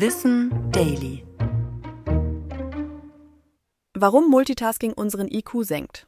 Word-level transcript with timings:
Wissen 0.00 0.70
Daily. 0.70 1.26
Warum 3.94 4.30
Multitasking 4.30 4.92
unseren 4.92 5.26
IQ 5.26 5.64
senkt. 5.64 6.06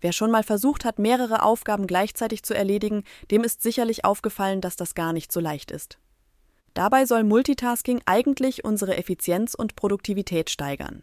Wer 0.00 0.12
schon 0.12 0.30
mal 0.30 0.42
versucht 0.42 0.86
hat, 0.86 0.98
mehrere 0.98 1.42
Aufgaben 1.42 1.86
gleichzeitig 1.86 2.42
zu 2.42 2.54
erledigen, 2.54 3.04
dem 3.30 3.44
ist 3.44 3.60
sicherlich 3.60 4.06
aufgefallen, 4.06 4.62
dass 4.62 4.76
das 4.76 4.94
gar 4.94 5.12
nicht 5.12 5.30
so 5.30 5.40
leicht 5.40 5.70
ist. 5.70 5.98
Dabei 6.72 7.04
soll 7.04 7.22
Multitasking 7.22 8.00
eigentlich 8.06 8.64
unsere 8.64 8.96
Effizienz 8.96 9.52
und 9.52 9.76
Produktivität 9.76 10.48
steigern. 10.48 11.02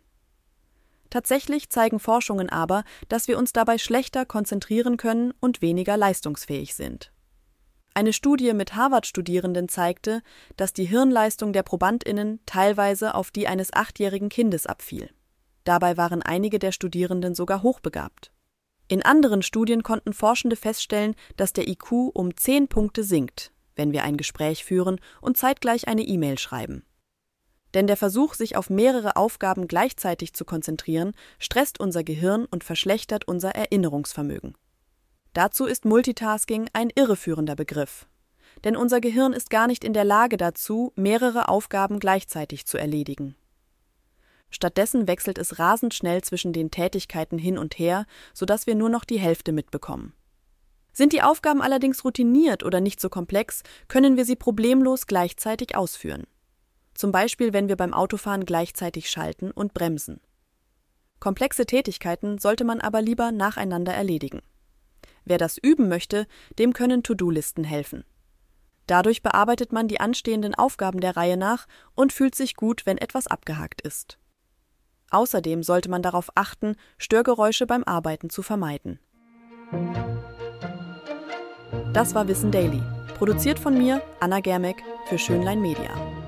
Tatsächlich 1.11 1.69
zeigen 1.69 1.99
Forschungen 1.99 2.49
aber, 2.49 2.83
dass 3.07 3.27
wir 3.27 3.37
uns 3.37 3.53
dabei 3.53 3.77
schlechter 3.77 4.25
konzentrieren 4.25 4.97
können 4.97 5.31
und 5.39 5.61
weniger 5.61 5.95
leistungsfähig 5.95 6.73
sind. 6.73 7.10
Eine 7.93 8.13
Studie 8.13 8.53
mit 8.53 8.75
Harvard-Studierenden 8.75 9.67
zeigte, 9.67 10.21
dass 10.55 10.71
die 10.71 10.85
Hirnleistung 10.85 11.51
der 11.51 11.63
Probandinnen 11.63 12.39
teilweise 12.45 13.15
auf 13.15 13.31
die 13.31 13.47
eines 13.47 13.73
achtjährigen 13.73 14.29
Kindes 14.29 14.65
abfiel. 14.65 15.09
Dabei 15.65 15.97
waren 15.97 16.21
einige 16.21 16.57
der 16.57 16.71
Studierenden 16.71 17.35
sogar 17.35 17.63
hochbegabt. 17.63 18.31
In 18.87 19.03
anderen 19.03 19.41
Studien 19.41 19.83
konnten 19.83 20.13
Forschende 20.13 20.55
feststellen, 20.55 21.15
dass 21.35 21.51
der 21.51 21.67
IQ 21.67 21.91
um 22.13 22.35
zehn 22.37 22.69
Punkte 22.69 23.03
sinkt, 23.03 23.51
wenn 23.75 23.91
wir 23.91 24.03
ein 24.03 24.15
Gespräch 24.15 24.63
führen 24.63 24.99
und 25.19 25.37
zeitgleich 25.37 25.89
eine 25.89 26.03
E-Mail 26.03 26.39
schreiben. 26.39 26.85
Denn 27.73 27.87
der 27.87 27.97
Versuch, 27.97 28.35
sich 28.35 28.55
auf 28.55 28.69
mehrere 28.69 29.17
Aufgaben 29.17 29.67
gleichzeitig 29.67 30.33
zu 30.33 30.45
konzentrieren, 30.45 31.11
stresst 31.39 31.79
unser 31.79 32.03
Gehirn 32.03 32.45
und 32.45 32.63
verschlechtert 32.63 33.27
unser 33.27 33.51
Erinnerungsvermögen. 33.51 34.55
Dazu 35.33 35.65
ist 35.65 35.85
Multitasking 35.85 36.69
ein 36.73 36.89
irreführender 36.93 37.55
Begriff. 37.55 38.07
Denn 38.63 38.75
unser 38.75 38.99
Gehirn 38.99 39.31
ist 39.31 39.49
gar 39.49 39.67
nicht 39.67 39.83
in 39.83 39.93
der 39.93 40.03
Lage 40.03 40.35
dazu, 40.35 40.91
mehrere 40.95 41.47
Aufgaben 41.47 41.99
gleichzeitig 41.99 42.65
zu 42.65 42.77
erledigen. 42.77 43.35
Stattdessen 44.49 45.07
wechselt 45.07 45.37
es 45.37 45.57
rasend 45.57 45.93
schnell 45.93 46.21
zwischen 46.21 46.51
den 46.51 46.69
Tätigkeiten 46.69 47.37
hin 47.37 47.57
und 47.57 47.79
her, 47.79 48.05
sodass 48.33 48.67
wir 48.67 48.75
nur 48.75 48.89
noch 48.89 49.05
die 49.05 49.19
Hälfte 49.19 49.53
mitbekommen. 49.53 50.13
Sind 50.91 51.13
die 51.13 51.21
Aufgaben 51.21 51.61
allerdings 51.61 52.03
routiniert 52.03 52.63
oder 52.63 52.81
nicht 52.81 52.99
so 52.99 53.09
komplex, 53.09 53.63
können 53.87 54.17
wir 54.17 54.25
sie 54.25 54.35
problemlos 54.35 55.07
gleichzeitig 55.07 55.77
ausführen. 55.77 56.27
Zum 56.93 57.13
Beispiel, 57.13 57.53
wenn 57.53 57.69
wir 57.69 57.77
beim 57.77 57.93
Autofahren 57.93 58.45
gleichzeitig 58.45 59.09
schalten 59.09 59.51
und 59.51 59.73
bremsen. 59.73 60.19
Komplexe 61.21 61.65
Tätigkeiten 61.65 62.39
sollte 62.39 62.65
man 62.65 62.81
aber 62.81 63.01
lieber 63.01 63.31
nacheinander 63.31 63.93
erledigen. 63.93 64.41
Wer 65.25 65.37
das 65.37 65.57
üben 65.57 65.87
möchte, 65.87 66.27
dem 66.59 66.73
können 66.73 67.03
To-Do-Listen 67.03 67.63
helfen. 67.63 68.03
Dadurch 68.87 69.21
bearbeitet 69.21 69.71
man 69.71 69.87
die 69.87 69.99
anstehenden 69.99 70.55
Aufgaben 70.55 70.99
der 70.99 71.15
Reihe 71.15 71.37
nach 71.37 71.67
und 71.95 72.11
fühlt 72.11 72.35
sich 72.35 72.55
gut, 72.55 72.85
wenn 72.85 72.97
etwas 72.97 73.27
abgehakt 73.27 73.81
ist. 73.81 74.17
Außerdem 75.11 75.63
sollte 75.63 75.89
man 75.89 76.01
darauf 76.01 76.29
achten, 76.35 76.75
Störgeräusche 76.97 77.65
beim 77.67 77.83
Arbeiten 77.83 78.29
zu 78.29 78.41
vermeiden. 78.41 78.99
Das 81.93 82.15
war 82.15 82.27
Wissen 82.27 82.51
Daily, 82.51 82.81
produziert 83.17 83.59
von 83.59 83.77
mir, 83.77 84.01
Anna 84.19 84.39
Germeck, 84.39 84.83
für 85.07 85.17
Schönlein 85.17 85.61
Media. 85.61 86.20